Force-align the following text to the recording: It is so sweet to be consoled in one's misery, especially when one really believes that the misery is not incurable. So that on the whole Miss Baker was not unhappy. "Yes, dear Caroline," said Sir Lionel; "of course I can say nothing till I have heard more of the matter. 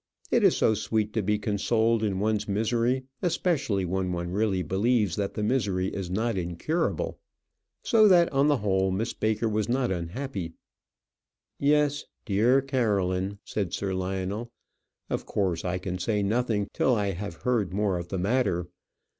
It 0.31 0.43
is 0.43 0.57
so 0.57 0.73
sweet 0.73 1.13
to 1.13 1.21
be 1.21 1.37
consoled 1.37 2.03
in 2.03 2.17
one's 2.19 2.47
misery, 2.47 3.03
especially 3.21 3.85
when 3.85 4.11
one 4.11 4.31
really 4.31 4.63
believes 4.63 5.15
that 5.15 5.35
the 5.35 5.43
misery 5.43 5.89
is 5.93 6.09
not 6.09 6.39
incurable. 6.39 7.19
So 7.83 8.07
that 8.07 8.33
on 8.33 8.47
the 8.47 8.57
whole 8.57 8.89
Miss 8.89 9.13
Baker 9.13 9.47
was 9.47 9.69
not 9.69 9.91
unhappy. 9.91 10.53
"Yes, 11.59 12.05
dear 12.25 12.63
Caroline," 12.63 13.37
said 13.43 13.73
Sir 13.75 13.93
Lionel; 13.93 14.51
"of 15.07 15.27
course 15.27 15.63
I 15.63 15.77
can 15.77 15.99
say 15.99 16.23
nothing 16.23 16.67
till 16.73 16.95
I 16.95 17.11
have 17.11 17.35
heard 17.43 17.71
more 17.71 17.99
of 17.99 18.07
the 18.07 18.17
matter. 18.17 18.69